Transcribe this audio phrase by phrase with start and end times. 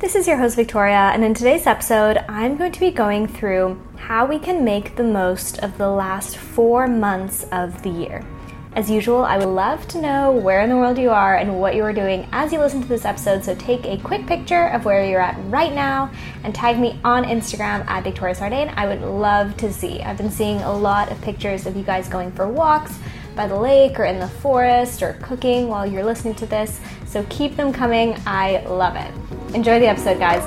[0.00, 3.82] This is your host, Victoria, and in today's episode, I'm going to be going through
[3.96, 8.24] how we can make the most of the last four months of the year.
[8.76, 11.74] As usual, I would love to know where in the world you are and what
[11.74, 13.42] you are doing as you listen to this episode.
[13.42, 16.12] So take a quick picture of where you're at right now
[16.44, 18.72] and tag me on Instagram at Victoria Sardain.
[18.76, 20.00] I would love to see.
[20.02, 22.96] I've been seeing a lot of pictures of you guys going for walks
[23.34, 26.78] by the lake or in the forest or cooking while you're listening to this.
[27.04, 28.16] So keep them coming.
[28.26, 29.37] I love it.
[29.54, 30.44] Enjoy the episode, guys.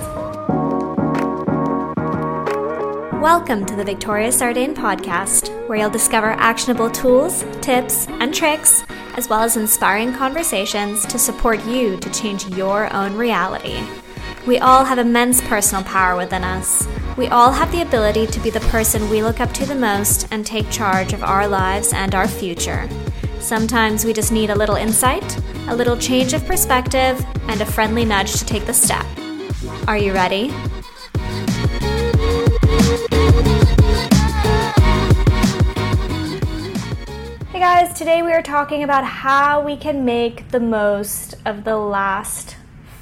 [3.19, 8.83] Welcome to the Victoria Sardain podcast, where you'll discover actionable tools, tips, and tricks,
[9.15, 13.81] as well as inspiring conversations to support you to change your own reality.
[14.45, 16.87] We all have immense personal power within us.
[17.17, 20.27] We all have the ability to be the person we look up to the most
[20.29, 22.87] and take charge of our lives and our future.
[23.41, 25.37] Sometimes we just need a little insight,
[25.67, 29.03] a little change of perspective, and a friendly nudge to take the step.
[29.87, 30.49] Are you ready?
[37.49, 41.77] Hey guys, today we are talking about how we can make the most of the
[41.77, 42.57] last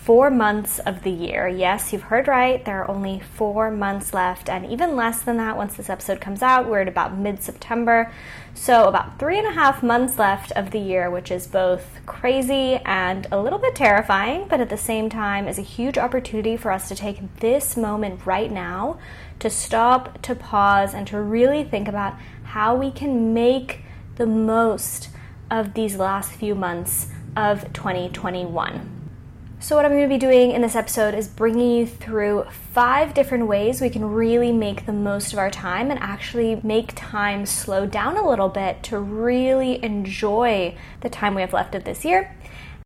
[0.09, 1.47] four months of the year.
[1.47, 2.65] Yes, you've heard right.
[2.65, 6.41] There are only four months left, and even less than that once this episode comes
[6.41, 6.67] out.
[6.67, 8.11] We're at about mid September.
[8.53, 12.75] So, about three and a half months left of the year, which is both crazy
[12.85, 16.71] and a little bit terrifying, but at the same time is a huge opportunity for
[16.71, 18.99] us to take this moment right now
[19.39, 23.81] to stop, to pause, and to really think about how we can make
[24.15, 25.09] the most
[25.49, 28.98] of these last few months of 2021.
[29.61, 33.13] So, what I'm going to be doing in this episode is bringing you through five
[33.13, 37.45] different ways we can really make the most of our time and actually make time
[37.45, 42.05] slow down a little bit to really enjoy the time we have left of this
[42.05, 42.33] year.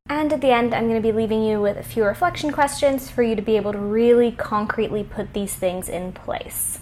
[0.09, 3.07] And at the end, I'm going to be leaving you with a few reflection questions
[3.07, 6.79] for you to be able to really concretely put these things in place.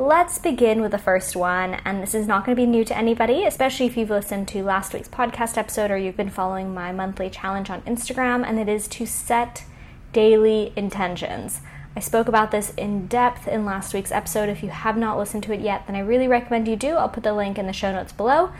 [0.00, 2.96] Let's begin with the first one, and this is not going to be new to
[2.96, 6.92] anybody, especially if you've listened to last week's podcast episode or you've been following my
[6.92, 9.64] monthly challenge on Instagram, and it is to set
[10.12, 11.62] daily intentions.
[11.96, 14.48] I spoke about this in depth in last week's episode.
[14.48, 16.90] If you have not listened to it yet, then I really recommend you do.
[16.90, 18.52] I'll put the link in the show notes below.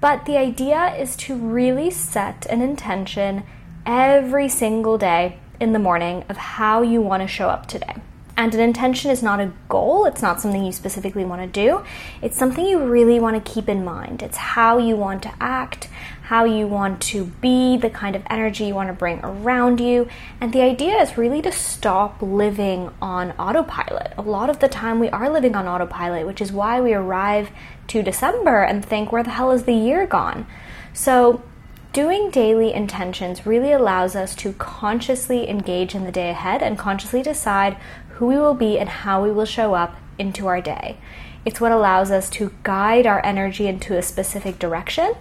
[0.00, 3.44] But the idea is to really set an intention
[3.86, 7.98] every single day in the morning of how you want to show up today.
[8.42, 11.84] And an intention is not a goal, it's not something you specifically want to do.
[12.20, 14.20] It's something you really want to keep in mind.
[14.20, 15.88] It's how you want to act,
[16.24, 20.08] how you want to be, the kind of energy you want to bring around you.
[20.40, 24.12] And the idea is really to stop living on autopilot.
[24.18, 27.50] A lot of the time we are living on autopilot, which is why we arrive
[27.86, 30.48] to December and think, where the hell is the year gone?
[30.92, 31.44] So,
[31.92, 37.22] Doing daily intentions really allows us to consciously engage in the day ahead and consciously
[37.22, 37.76] decide
[38.14, 40.96] who we will be and how we will show up into our day.
[41.44, 45.14] It's what allows us to guide our energy into a specific direction,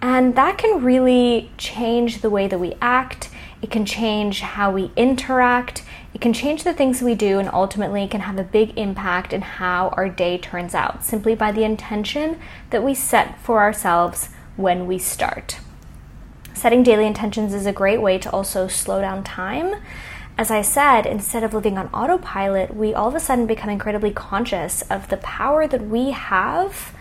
[0.00, 3.30] and that can really change the way that we act.
[3.60, 5.82] It can change how we interact.
[6.12, 9.42] It can change the things we do, and ultimately can have a big impact in
[9.42, 12.38] how our day turns out simply by the intention
[12.70, 15.58] that we set for ourselves when we start.
[16.52, 19.74] Setting daily intentions is a great way to also slow down time
[20.36, 24.10] as I said, instead of living on autopilot, we all of a sudden become incredibly
[24.10, 26.92] conscious of the power that we have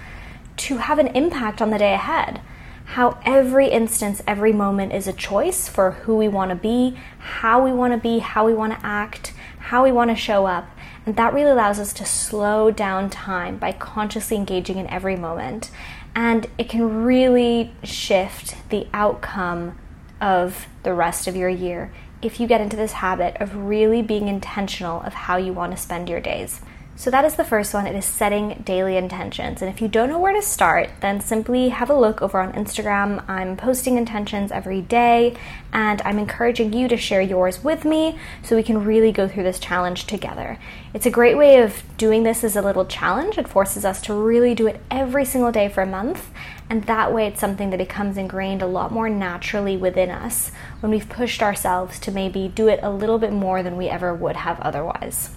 [0.57, 2.41] to have an impact on the day ahead.
[2.85, 7.63] How every instance, every moment is a choice for who we want to be, how
[7.63, 10.67] we want to be, how we want to act, how we want to show up.
[11.05, 15.71] And that really allows us to slow down time by consciously engaging in every moment.
[16.13, 19.79] And it can really shift the outcome
[20.21, 21.91] of the rest of your year
[22.23, 25.77] if you get into this habit of really being intentional of how you want to
[25.77, 26.61] spend your days.
[26.95, 27.87] So, that is the first one.
[27.87, 29.63] It is setting daily intentions.
[29.63, 32.53] And if you don't know where to start, then simply have a look over on
[32.53, 33.27] Instagram.
[33.27, 35.35] I'm posting intentions every day,
[35.73, 39.41] and I'm encouraging you to share yours with me so we can really go through
[39.41, 40.59] this challenge together.
[40.93, 43.39] It's a great way of doing this as a little challenge.
[43.39, 46.29] It forces us to really do it every single day for a month.
[46.69, 50.91] And that way, it's something that becomes ingrained a lot more naturally within us when
[50.91, 54.35] we've pushed ourselves to maybe do it a little bit more than we ever would
[54.35, 55.31] have otherwise.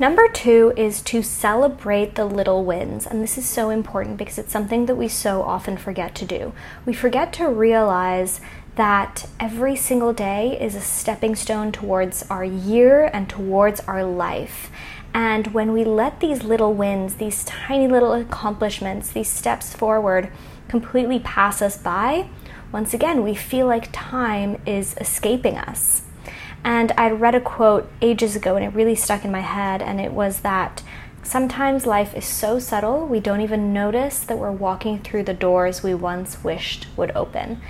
[0.00, 3.06] Number two is to celebrate the little wins.
[3.06, 6.54] And this is so important because it's something that we so often forget to do.
[6.86, 8.40] We forget to realize
[8.76, 14.70] that every single day is a stepping stone towards our year and towards our life.
[15.12, 20.32] And when we let these little wins, these tiny little accomplishments, these steps forward
[20.66, 22.30] completely pass us by,
[22.72, 26.04] once again, we feel like time is escaping us.
[26.62, 30.00] And I'd read a quote ages ago and it really stuck in my head, and
[30.00, 30.82] it was that
[31.22, 35.82] sometimes life is so subtle we don't even notice that we're walking through the doors
[35.82, 37.60] we once wished would open.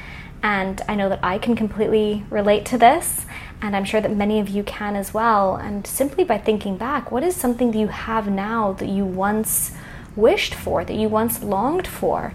[0.42, 3.26] And I know that I can completely relate to this,
[3.60, 5.56] and I'm sure that many of you can as well.
[5.56, 9.72] And simply by thinking back, what is something that you have now that you once
[10.16, 12.32] wished for, that you once longed for?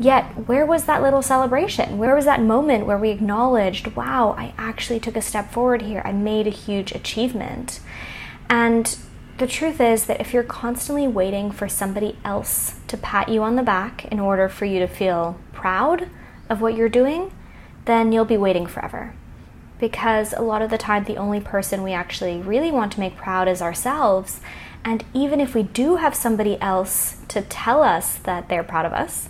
[0.00, 1.98] Yet, where was that little celebration?
[1.98, 6.02] Where was that moment where we acknowledged, wow, I actually took a step forward here?
[6.04, 7.80] I made a huge achievement.
[8.48, 8.96] And
[9.38, 13.56] the truth is that if you're constantly waiting for somebody else to pat you on
[13.56, 16.08] the back in order for you to feel proud
[16.48, 17.32] of what you're doing,
[17.84, 19.14] then you'll be waiting forever.
[19.80, 23.16] Because a lot of the time, the only person we actually really want to make
[23.16, 24.40] proud is ourselves.
[24.84, 28.92] And even if we do have somebody else to tell us that they're proud of
[28.92, 29.28] us,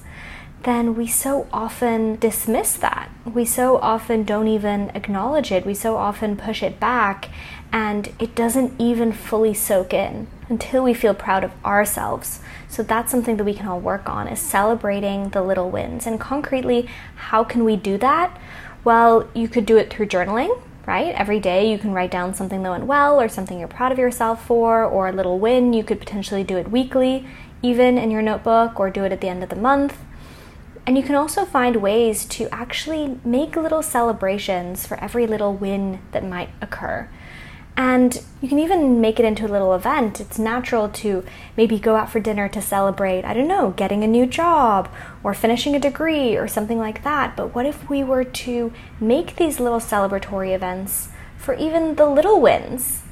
[0.65, 3.11] then we so often dismiss that.
[3.25, 5.65] We so often don't even acknowledge it.
[5.65, 7.29] We so often push it back,
[7.73, 12.41] and it doesn't even fully soak in until we feel proud of ourselves.
[12.69, 16.07] So that's something that we can all work on is celebrating the little wins.
[16.07, 18.39] And concretely, how can we do that?
[18.85, 21.15] Well, you could do it through journaling, right?
[21.15, 23.99] Every day you can write down something that went well or something you're proud of
[23.99, 25.73] yourself for or a little win.
[25.73, 27.27] You could potentially do it weekly,
[27.63, 29.99] even in your notebook, or do it at the end of the month.
[30.89, 36.01] And you can also find ways to actually make little celebrations for every little win
[36.13, 37.11] that might occur.
[37.77, 40.19] And you can even make it into a little event.
[40.19, 41.27] It's natural to
[41.59, 44.89] maybe go out for dinner to celebrate, I don't know, getting a new job
[45.23, 47.37] or finishing a degree or something like that.
[47.37, 52.41] But what if we were to make these little celebratory events for even the little
[52.41, 53.03] wins?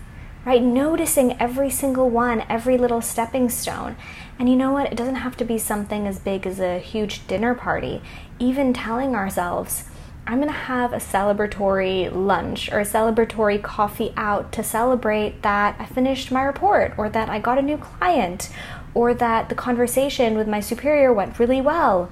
[0.47, 0.63] Right?
[0.63, 3.97] Noticing every single one, every little stepping stone.
[4.39, 4.93] And you know what?
[4.93, 8.03] It doesn't have to be something as big as a huge dinner party.
[8.39, 9.85] Even telling ourselves,
[10.27, 15.77] I'm going to have a celebratory lunch or a celebratory coffee out to celebrate that
[15.79, 18.51] I finished my report or that I got a new client
[18.93, 22.11] or that the conversation with my superior went really well.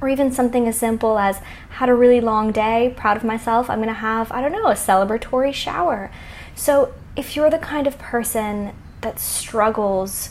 [0.00, 1.40] Or even something as simple as
[1.70, 4.66] had a really long day, proud of myself, I'm going to have, I don't know,
[4.66, 6.10] a celebratory shower.
[6.54, 10.30] So if you're the kind of person that struggles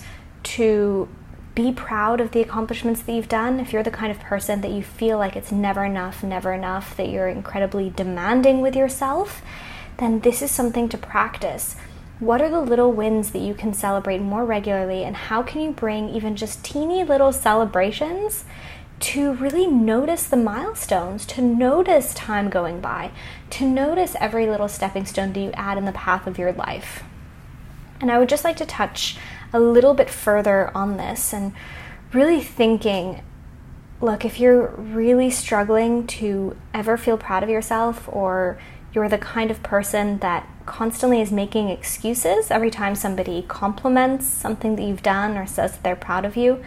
[0.56, 1.10] to
[1.56, 3.60] be proud of the accomplishments that you've done.
[3.60, 6.96] If you're the kind of person that you feel like it's never enough, never enough,
[6.98, 9.42] that you're incredibly demanding with yourself,
[9.98, 11.76] then this is something to practice.
[12.20, 15.72] What are the little wins that you can celebrate more regularly, and how can you
[15.72, 18.46] bring even just teeny little celebrations
[19.00, 23.12] to really notice the milestones, to notice time going by,
[23.52, 27.04] to notice every little stepping stone that you add in the path of your life?
[28.00, 29.18] And I would just like to touch
[29.54, 31.54] a little bit further on this and
[32.14, 33.22] really thinking
[34.00, 38.60] look, if you're really struggling to ever feel proud of yourself or
[38.94, 44.76] you're the kind of person that constantly is making excuses every time somebody compliments something
[44.76, 46.64] that you've done or says that they're proud of you,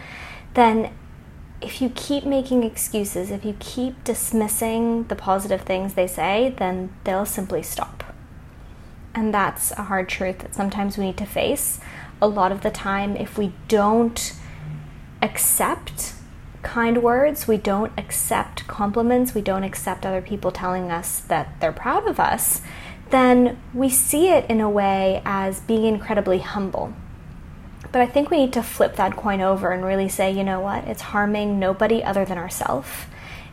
[0.53, 0.93] then
[1.61, 6.91] if you keep making excuses, if you keep dismissing the positive things they say, then
[7.03, 8.03] they'll simply stop.
[9.13, 11.79] And that's a hard truth that sometimes we need to face
[12.21, 14.33] a lot of the time, if we don't
[15.21, 16.13] accept
[16.61, 21.71] kind words, we don't accept compliments, we don't accept other people telling us that they're
[21.71, 22.61] proud of us,
[23.09, 26.93] then we see it in a way as being incredibly humble.
[27.91, 30.61] But I think we need to flip that coin over and really say, you know
[30.61, 32.89] what, it's harming nobody other than ourselves.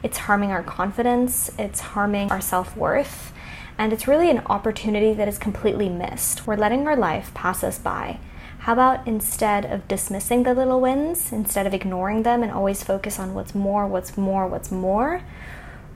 [0.03, 3.33] It's harming our confidence, it's harming our self worth,
[3.77, 6.47] and it's really an opportunity that is completely missed.
[6.47, 8.21] We're letting our life pass us by
[8.69, 13.19] how about instead of dismissing the little wins, instead of ignoring them and always focus
[13.19, 15.23] on what's more, what's more, what's more,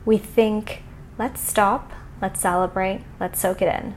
[0.06, 0.82] we think,
[1.18, 3.94] let's stop, let's celebrate, let's soak it in.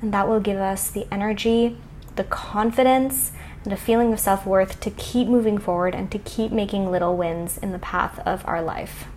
[0.00, 1.76] And that will give us the energy,
[2.14, 3.32] the confidence,
[3.64, 7.18] and a feeling of self worth to keep moving forward and to keep making little
[7.18, 9.08] wins in the path of our life.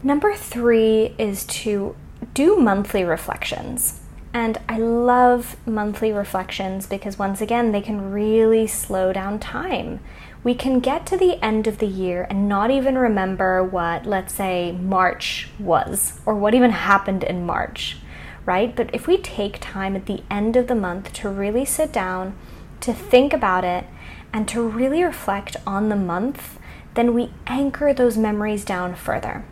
[0.00, 1.96] Number three is to
[2.34, 3.98] do monthly reflections.
[4.34, 10.00] And I love monthly reflections because, once again, they can really slow down time.
[10.42, 14.34] We can get to the end of the year and not even remember what, let's
[14.34, 17.98] say, March was or what even happened in March,
[18.46, 18.74] right?
[18.74, 22.34] But if we take time at the end of the month to really sit down,
[22.80, 23.84] to think about it,
[24.32, 26.58] and to really reflect on the month,
[26.94, 29.44] then we anchor those memories down further.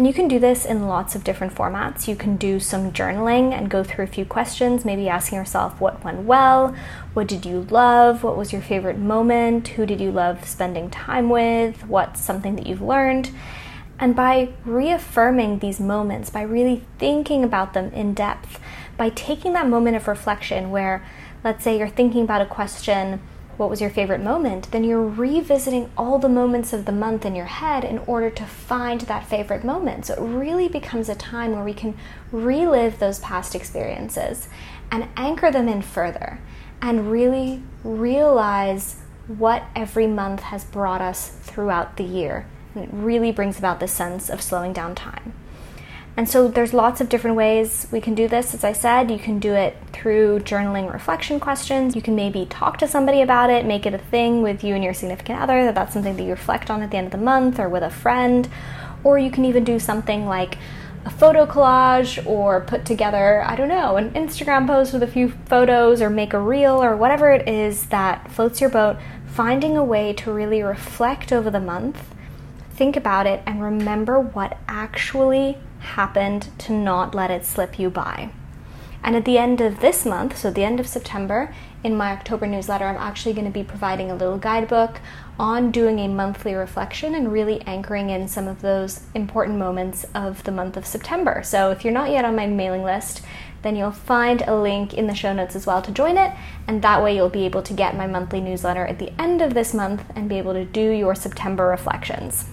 [0.00, 2.08] And you can do this in lots of different formats.
[2.08, 6.02] You can do some journaling and go through a few questions, maybe asking yourself what
[6.02, 6.74] went well,
[7.12, 11.28] what did you love, what was your favorite moment, who did you love spending time
[11.28, 13.30] with, what's something that you've learned.
[13.98, 18.58] And by reaffirming these moments, by really thinking about them in depth,
[18.96, 21.04] by taking that moment of reflection where,
[21.44, 23.20] let's say, you're thinking about a question,
[23.60, 24.70] what was your favorite moment?
[24.70, 28.46] Then you're revisiting all the moments of the month in your head in order to
[28.46, 30.06] find that favorite moment.
[30.06, 31.94] So it really becomes a time where we can
[32.32, 34.48] relive those past experiences
[34.90, 36.40] and anchor them in further
[36.80, 38.96] and really realize
[39.28, 42.46] what every month has brought us throughout the year.
[42.74, 45.34] And it really brings about this sense of slowing down time.
[46.16, 48.52] And so there's lots of different ways we can do this.
[48.52, 51.96] As I said, you can do it through journaling reflection questions.
[51.96, 54.84] You can maybe talk to somebody about it, make it a thing with you and
[54.84, 57.18] your significant other, that that's something that you reflect on at the end of the
[57.18, 58.48] month or with a friend.
[59.02, 60.58] Or you can even do something like
[61.06, 65.30] a photo collage or put together, I don't know, an Instagram post with a few
[65.46, 69.84] photos or make a reel or whatever it is that floats your boat, finding a
[69.84, 72.14] way to really reflect over the month,
[72.72, 78.30] think about it, and remember what actually happened to not let it slip you by.
[79.02, 82.46] And at the end of this month, so the end of September, in my October
[82.46, 85.00] newsletter, I'm actually going to be providing a little guidebook
[85.38, 90.44] on doing a monthly reflection and really anchoring in some of those important moments of
[90.44, 91.42] the month of September.
[91.42, 93.22] So if you're not yet on my mailing list,
[93.62, 96.32] then you'll find a link in the show notes as well to join it,
[96.66, 99.54] and that way you'll be able to get my monthly newsletter at the end of
[99.54, 102.46] this month and be able to do your September reflections.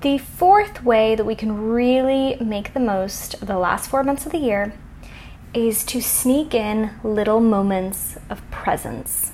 [0.00, 4.24] The fourth way that we can really make the most of the last four months
[4.24, 4.72] of the year
[5.52, 9.32] is to sneak in little moments of presence.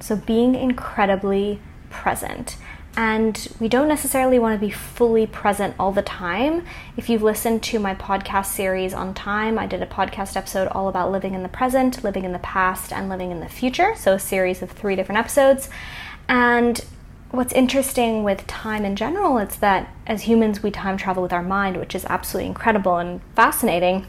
[0.00, 2.56] So, being incredibly present.
[2.96, 6.66] And we don't necessarily want to be fully present all the time.
[6.96, 10.88] If you've listened to my podcast series on time, I did a podcast episode all
[10.88, 13.94] about living in the present, living in the past, and living in the future.
[13.96, 15.68] So, a series of three different episodes.
[16.28, 16.84] And
[17.32, 21.42] what's interesting with time in general is that as humans, we time travel with our
[21.42, 24.06] mind, which is absolutely incredible and fascinating.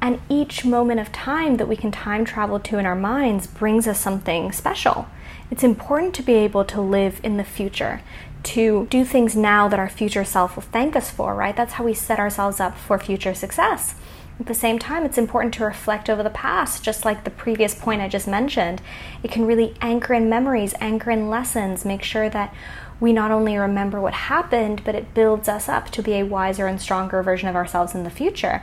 [0.00, 3.86] And each moment of time that we can time travel to in our minds brings
[3.86, 5.06] us something special.
[5.50, 8.00] It's important to be able to live in the future,
[8.44, 11.54] to do things now that our future self will thank us for, right?
[11.54, 13.94] That's how we set ourselves up for future success.
[14.40, 17.74] At the same time, it's important to reflect over the past, just like the previous
[17.74, 18.82] point I just mentioned.
[19.22, 22.54] It can really anchor in memories, anchor in lessons, make sure that
[22.98, 26.66] we not only remember what happened, but it builds us up to be a wiser
[26.66, 28.62] and stronger version of ourselves in the future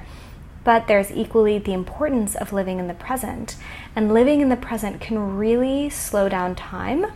[0.64, 3.56] but there's equally the importance of living in the present.
[3.96, 7.08] And living in the present can really slow down time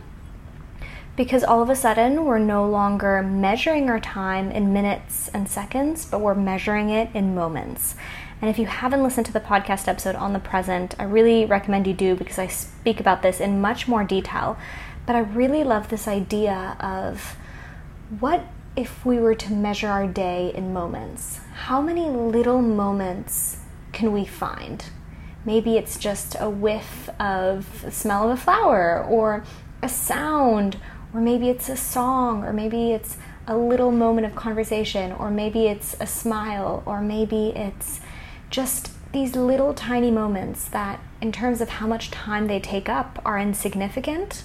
[1.16, 6.04] because all of a sudden we're no longer measuring our time in minutes and seconds,
[6.04, 7.94] but we're measuring it in moments.
[8.40, 11.86] And if you haven't listened to the podcast episode on the present, I really recommend
[11.86, 14.58] you do because I speak about this in much more detail.
[15.06, 17.36] But I really love this idea of
[18.20, 18.44] what
[18.76, 23.58] if we were to measure our day in moments, how many little moments
[23.92, 24.84] can we find?
[25.44, 29.44] Maybe it's just a whiff of the smell of a flower, or
[29.82, 30.78] a sound,
[31.12, 35.66] or maybe it's a song, or maybe it's a little moment of conversation, or maybe
[35.66, 38.00] it's a smile, or maybe it's
[38.54, 43.20] just these little tiny moments that, in terms of how much time they take up,
[43.24, 44.44] are insignificant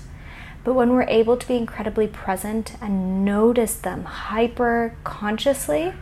[0.64, 5.94] but when we're able to be incredibly present and notice them hyper consciously,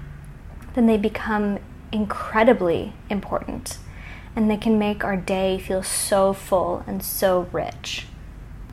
[0.74, 1.60] then they become
[1.92, 3.78] incredibly important
[4.36, 8.08] and they can make our day feel so full and so rich.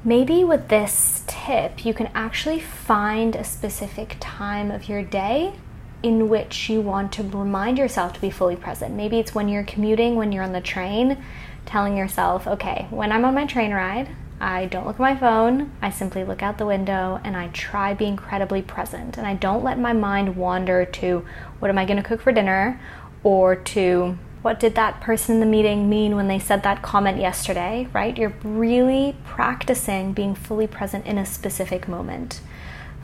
[0.02, 5.54] Maybe with this tip, you can actually find a specific time of your day
[6.04, 8.94] in which you want to remind yourself to be fully present.
[8.94, 11.24] Maybe it's when you're commuting, when you're on the train,
[11.64, 14.08] telling yourself, okay, when I'm on my train ride,
[14.38, 15.72] I don't look at my phone.
[15.80, 19.16] I simply look out the window and I try be incredibly present.
[19.16, 21.24] And I don't let my mind wander to
[21.58, 22.78] what am I going to cook for dinner
[23.22, 27.18] or to what did that person in the meeting mean when they said that comment
[27.18, 28.18] yesterday, right?
[28.18, 32.42] You're really practicing being fully present in a specific moment.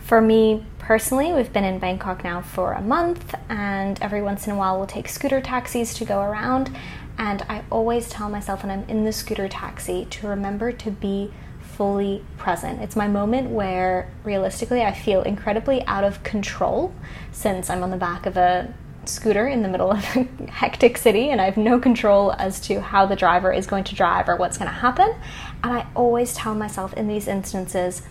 [0.04, 4.52] For me personally, we've been in Bangkok now for a month, and every once in
[4.52, 6.74] a while we'll take scooter taxis to go around.
[7.16, 11.30] And I always tell myself when I'm in the scooter taxi to remember to be
[11.60, 12.80] fully present.
[12.82, 16.94] It's my moment where realistically I feel incredibly out of control
[17.32, 21.30] since I'm on the back of a scooter in the middle of a hectic city
[21.30, 24.36] and I have no control as to how the driver is going to drive or
[24.36, 25.14] what's going to happen.
[25.62, 28.02] And I always tell myself in these instances,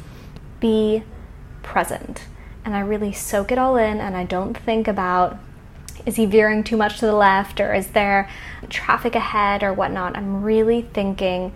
[0.60, 1.04] be
[1.62, 2.24] present.
[2.66, 5.38] And I really soak it all in and I don't think about
[6.06, 8.30] is he veering too much to the left or is there
[8.70, 10.16] traffic ahead or whatnot?
[10.16, 11.54] I'm really thinking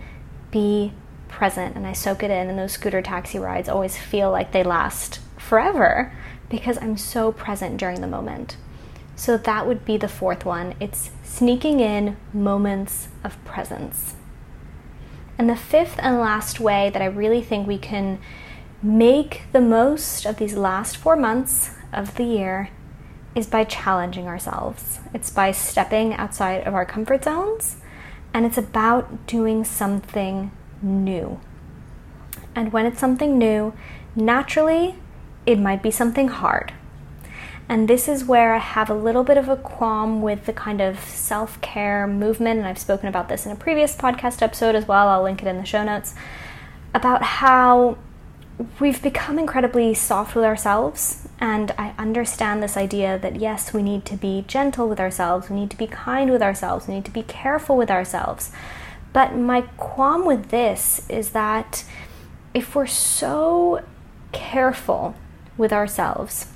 [0.50, 0.92] be
[1.28, 4.62] present and I soak it in, and those scooter taxi rides always feel like they
[4.62, 6.12] last forever
[6.48, 8.56] because I'm so present during the moment.
[9.16, 10.74] So that would be the fourth one.
[10.78, 14.14] It's sneaking in moments of presence.
[15.36, 18.20] And the fifth and last way that I really think we can
[18.84, 22.68] make the most of these last four months of the year
[23.34, 25.00] is by challenging ourselves.
[25.14, 27.76] It's by stepping outside of our comfort zones,
[28.32, 31.40] and it's about doing something new.
[32.54, 33.72] And when it's something new,
[34.14, 34.96] naturally,
[35.46, 36.72] it might be something hard.
[37.68, 40.82] And this is where I have a little bit of a qualm with the kind
[40.82, 42.58] of self care movement.
[42.58, 45.08] And I've spoken about this in a previous podcast episode as well.
[45.08, 46.14] I'll link it in the show notes
[46.92, 47.96] about how
[48.80, 51.28] we've become incredibly soft with ourselves.
[51.40, 55.56] And I understand this idea that yes, we need to be gentle with ourselves, we
[55.56, 58.52] need to be kind with ourselves, we need to be careful with ourselves.
[59.12, 61.84] But my qualm with this is that
[62.52, 63.84] if we're so
[64.32, 65.14] careful
[65.56, 66.48] with ourselves,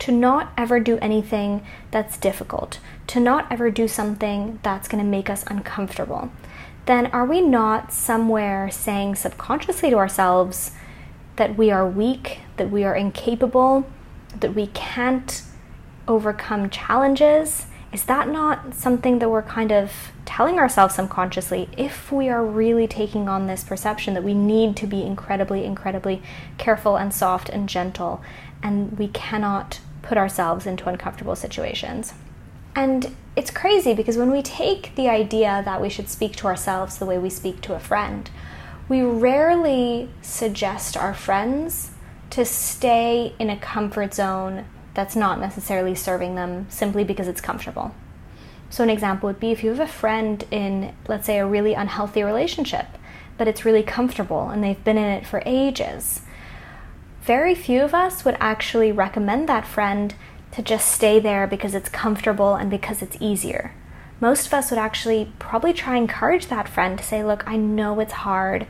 [0.00, 5.08] to not ever do anything that's difficult, to not ever do something that's going to
[5.08, 6.30] make us uncomfortable,
[6.86, 10.72] then are we not somewhere saying subconsciously to ourselves
[11.38, 13.88] that we are weak, that we are incapable,
[14.38, 15.42] that we can't
[16.06, 17.66] overcome challenges?
[17.92, 22.86] Is that not something that we're kind of telling ourselves subconsciously if we are really
[22.86, 26.22] taking on this perception that we need to be incredibly, incredibly
[26.58, 28.22] careful and soft and gentle
[28.62, 32.14] and we cannot put ourselves into uncomfortable situations.
[32.74, 36.98] And it's crazy because when we take the idea that we should speak to ourselves
[36.98, 38.28] the way we speak to a friend,
[38.88, 41.90] we rarely suggest our friends
[42.30, 44.64] to stay in a comfort zone
[44.94, 47.94] that's not necessarily serving them simply because it's comfortable.
[48.70, 51.74] So, an example would be if you have a friend in, let's say, a really
[51.74, 52.86] unhealthy relationship,
[53.38, 56.22] but it's really comfortable and they've been in it for ages
[57.28, 60.14] very few of us would actually recommend that friend
[60.50, 63.74] to just stay there because it's comfortable and because it's easier.
[64.20, 67.56] Most of us would actually probably try and encourage that friend to say, Look, I
[67.56, 68.66] know it's hard,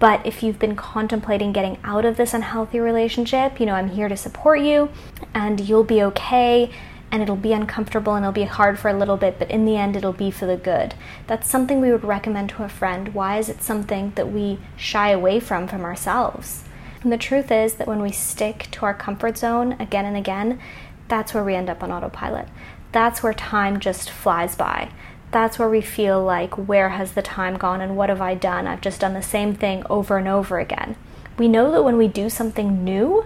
[0.00, 4.08] but if you've been contemplating getting out of this unhealthy relationship, you know, I'm here
[4.08, 4.90] to support you
[5.34, 6.70] and you'll be okay
[7.12, 9.76] and it'll be uncomfortable and it'll be hard for a little bit, but in the
[9.76, 10.94] end, it'll be for the good.
[11.26, 13.14] That's something we would recommend to a friend.
[13.14, 16.64] Why is it something that we shy away from from ourselves?
[17.02, 20.60] And the truth is that when we stick to our comfort zone again and again,
[21.08, 22.48] that's where we end up on autopilot.
[22.92, 24.90] That's where time just flies by.
[25.30, 28.66] That's where we feel like, where has the time gone and what have I done?
[28.66, 30.96] I've just done the same thing over and over again.
[31.38, 33.24] We know that when we do something new,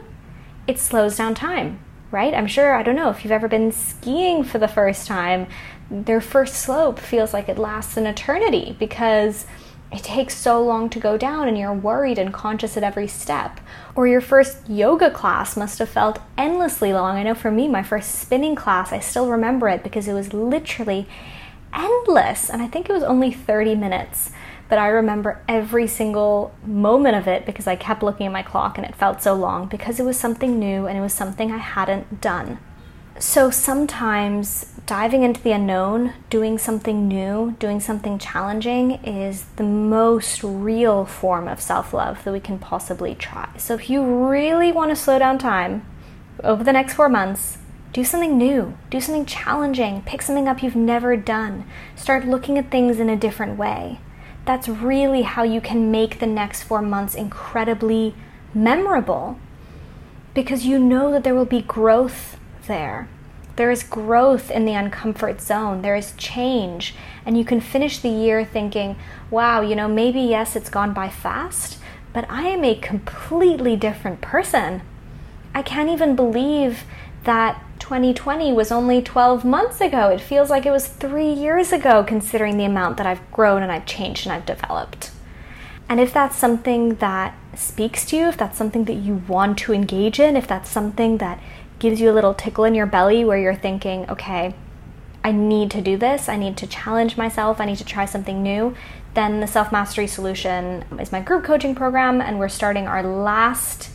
[0.66, 2.34] it slows down time, right?
[2.34, 5.46] I'm sure, I don't know, if you've ever been skiing for the first time,
[5.90, 9.46] their first slope feels like it lasts an eternity because
[9.94, 13.60] it takes so long to go down and you're worried and conscious at every step.
[13.94, 17.16] Or your first yoga class must have felt endlessly long.
[17.16, 20.32] I know for me, my first spinning class, I still remember it because it was
[20.32, 21.06] literally
[21.72, 22.50] endless.
[22.50, 24.32] And I think it was only 30 minutes.
[24.68, 28.76] But I remember every single moment of it because I kept looking at my clock
[28.76, 31.58] and it felt so long because it was something new and it was something I
[31.58, 32.58] hadn't done.
[33.20, 40.42] So sometimes diving into the unknown, doing something new, doing something challenging is the most
[40.42, 43.48] real form of self love that we can possibly try.
[43.56, 45.86] So, if you really want to slow down time
[46.42, 47.58] over the next four months,
[47.92, 52.70] do something new, do something challenging, pick something up you've never done, start looking at
[52.72, 54.00] things in a different way.
[54.44, 58.14] That's really how you can make the next four months incredibly
[58.52, 59.38] memorable
[60.34, 63.08] because you know that there will be growth there.
[63.56, 65.82] There is growth in the uncomfort zone.
[65.82, 66.94] There is change.
[67.24, 68.96] And you can finish the year thinking,
[69.30, 71.78] wow, you know, maybe yes, it's gone by fast,
[72.12, 74.82] but I am a completely different person.
[75.54, 76.84] I can't even believe
[77.22, 80.08] that 2020 was only 12 months ago.
[80.08, 83.70] It feels like it was three years ago, considering the amount that I've grown and
[83.70, 85.10] I've changed and I've developed.
[85.88, 89.72] And if that's something that speaks to you, if that's something that you want to
[89.72, 91.40] engage in, if that's something that
[91.84, 94.54] gives you a little tickle in your belly where you're thinking, okay,
[95.22, 98.42] I need to do this, I need to challenge myself, I need to try something
[98.42, 98.74] new,
[99.12, 103.90] then the Self Mastery Solution is my group coaching program, and we're starting our last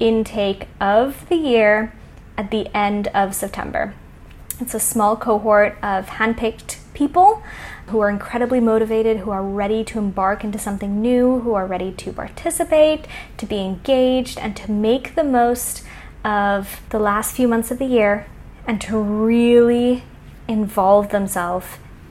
[0.00, 1.92] intake of the year
[2.38, 3.92] at the end of September.
[4.58, 7.42] It's a small cohort of handpicked people
[7.88, 11.92] who are incredibly motivated, who are ready to embark into something new, who are ready
[11.92, 15.84] to participate, to be engaged, and to make the most
[16.24, 18.26] of the last few months of the year
[18.66, 20.04] and to really
[20.48, 21.66] involve themselves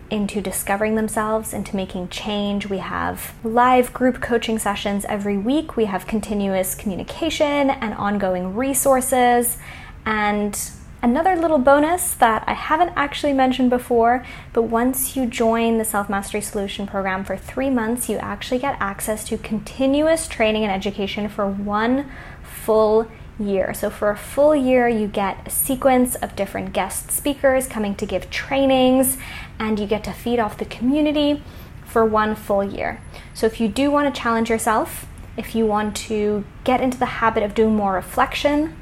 [0.09, 2.67] into discovering themselves, into making change.
[2.69, 5.75] We have live group coaching sessions every week.
[5.75, 9.57] We have continuous communication and ongoing resources.
[10.05, 10.59] And
[11.03, 16.07] Another little bonus that I haven't actually mentioned before, but once you join the Self
[16.07, 21.27] Mastery Solution program for three months, you actually get access to continuous training and education
[21.27, 22.09] for one
[22.41, 23.73] full year.
[23.73, 28.05] So, for a full year, you get a sequence of different guest speakers coming to
[28.05, 29.17] give trainings,
[29.59, 31.41] and you get to feed off the community
[31.85, 33.01] for one full year.
[33.33, 35.05] So, if you do want to challenge yourself,
[35.37, 38.75] if you want to get into the habit of doing more reflection,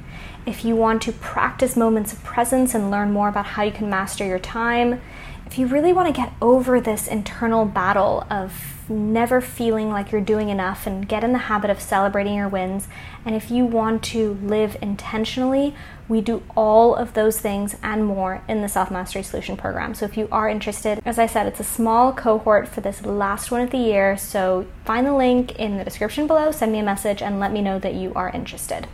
[0.45, 3.89] if you want to practice moments of presence and learn more about how you can
[3.89, 5.01] master your time,
[5.45, 10.21] if you really want to get over this internal battle of never feeling like you're
[10.21, 12.87] doing enough and get in the habit of celebrating your wins,
[13.25, 15.73] and if you want to live intentionally,
[16.07, 19.93] we do all of those things and more in the Self Mastery Solution program.
[19.93, 23.49] So if you are interested, as I said, it's a small cohort for this last
[23.49, 24.17] one of the year.
[24.17, 27.61] So find the link in the description below, send me a message, and let me
[27.61, 28.87] know that you are interested.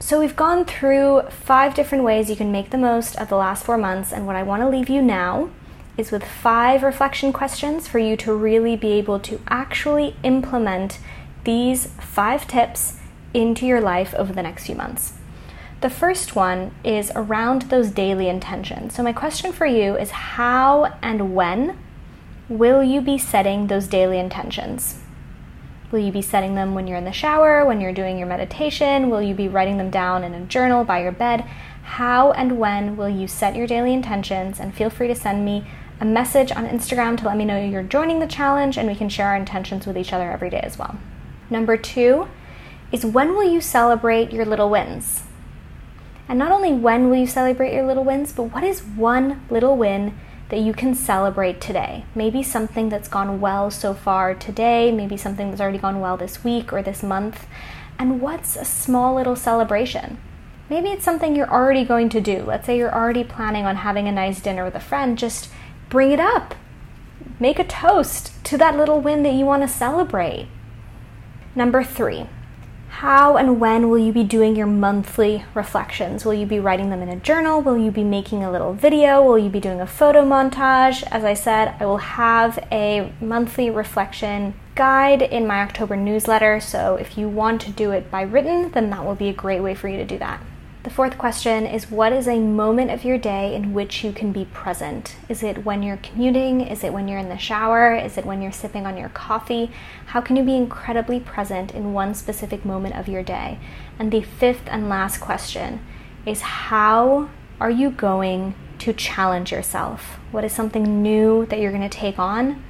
[0.00, 3.64] So, we've gone through five different ways you can make the most of the last
[3.64, 5.50] four months, and what I want to leave you now
[5.98, 10.98] is with five reflection questions for you to really be able to actually implement
[11.44, 12.98] these five tips
[13.34, 15.12] into your life over the next few months.
[15.80, 18.94] The first one is around those daily intentions.
[18.94, 21.78] So, my question for you is how and when
[22.48, 25.00] will you be setting those daily intentions?
[25.90, 29.08] Will you be setting them when you're in the shower, when you're doing your meditation?
[29.08, 31.44] Will you be writing them down in a journal by your bed?
[31.82, 34.60] How and when will you set your daily intentions?
[34.60, 35.66] And feel free to send me
[36.00, 39.08] a message on Instagram to let me know you're joining the challenge and we can
[39.08, 40.96] share our intentions with each other every day as well.
[41.50, 42.28] Number two
[42.92, 45.24] is when will you celebrate your little wins?
[46.28, 49.76] And not only when will you celebrate your little wins, but what is one little
[49.76, 52.04] win that you can celebrate today.
[52.14, 56.42] Maybe something that's gone well so far today, maybe something that's already gone well this
[56.42, 57.46] week or this month.
[57.98, 60.18] And what's a small little celebration?
[60.70, 62.42] Maybe it's something you're already going to do.
[62.46, 65.50] Let's say you're already planning on having a nice dinner with a friend, just
[65.88, 66.54] bring it up.
[67.40, 70.48] Make a toast to that little win that you want to celebrate.
[71.54, 72.26] Number three,
[72.88, 76.24] how and when will you be doing your monthly reflections?
[76.24, 77.60] Will you be writing them in a journal?
[77.60, 79.22] Will you be making a little video?
[79.22, 81.04] Will you be doing a photo montage?
[81.10, 86.96] As I said, I will have a monthly reflection guide in my October newsletter, so
[86.96, 89.74] if you want to do it by written, then that will be a great way
[89.74, 90.40] for you to do that.
[90.84, 94.30] The fourth question is What is a moment of your day in which you can
[94.30, 95.16] be present?
[95.28, 96.60] Is it when you're commuting?
[96.60, 97.92] Is it when you're in the shower?
[97.92, 99.72] Is it when you're sipping on your coffee?
[100.06, 103.58] How can you be incredibly present in one specific moment of your day?
[103.98, 105.84] And the fifth and last question
[106.24, 107.28] is How
[107.60, 110.20] are you going to challenge yourself?
[110.30, 112.62] What is something new that you're going to take on?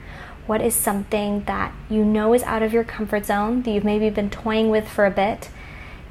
[0.47, 4.09] What is something that you know is out of your comfort zone that you've maybe
[4.09, 5.51] been toying with for a bit?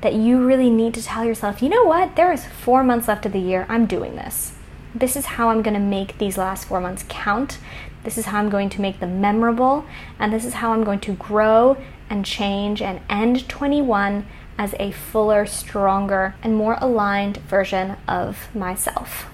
[0.01, 3.25] That you really need to tell yourself, you know what, there is four months left
[3.25, 4.53] of the year, I'm doing this.
[4.93, 7.59] This is how I'm going to make these last four months count.
[8.03, 9.85] This is how I'm going to make them memorable.
[10.17, 11.77] And this is how I'm going to grow
[12.09, 14.25] and change and end 21
[14.57, 19.27] as a fuller, stronger, and more aligned version of myself.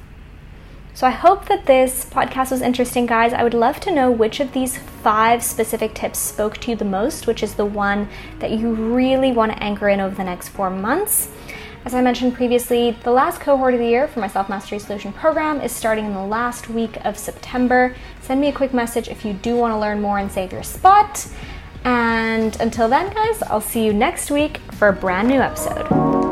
[0.95, 3.33] So I hope that this podcast was interesting, guys.
[3.33, 6.85] I would love to know which of these five specific tips spoke to you the
[6.85, 8.07] most, which is the one
[8.39, 11.31] that you really want to anchor in over the next four months.
[11.85, 15.11] As I mentioned previously, the last cohort of the year for my Self Mastery Solution
[15.11, 17.95] program is starting in the last week of September.
[18.21, 20.63] Send me a quick message if you do want to learn more and save your
[20.63, 21.27] spot.
[21.83, 26.22] And until then, guys, I'll see you next week for a brand new episode.